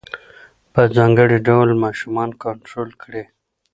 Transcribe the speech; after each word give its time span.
په 0.73 0.81
ځانګړي 0.95 1.37
ډول 1.47 1.69
ماشومان 1.83 2.29
کنترول 2.43 2.91
کړي. 3.03 3.23